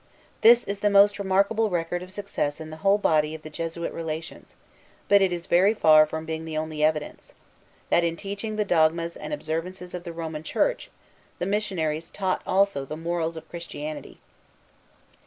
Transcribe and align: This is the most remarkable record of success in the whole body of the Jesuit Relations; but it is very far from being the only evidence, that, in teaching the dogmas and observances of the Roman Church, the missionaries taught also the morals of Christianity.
This 0.41 0.63
is 0.63 0.79
the 0.79 0.89
most 0.89 1.19
remarkable 1.19 1.69
record 1.69 2.01
of 2.01 2.11
success 2.11 2.59
in 2.59 2.71
the 2.71 2.77
whole 2.77 2.97
body 2.97 3.35
of 3.35 3.43
the 3.43 3.51
Jesuit 3.51 3.93
Relations; 3.93 4.55
but 5.07 5.21
it 5.21 5.31
is 5.31 5.45
very 5.45 5.75
far 5.75 6.07
from 6.07 6.25
being 6.25 6.43
the 6.43 6.57
only 6.57 6.83
evidence, 6.83 7.33
that, 7.91 8.03
in 8.03 8.15
teaching 8.15 8.55
the 8.55 8.65
dogmas 8.65 9.15
and 9.15 9.31
observances 9.31 9.93
of 9.93 10.03
the 10.03 10.11
Roman 10.11 10.41
Church, 10.41 10.89
the 11.37 11.45
missionaries 11.45 12.09
taught 12.09 12.41
also 12.47 12.83
the 12.83 12.97
morals 12.97 13.37
of 13.37 13.47
Christianity. 13.47 14.19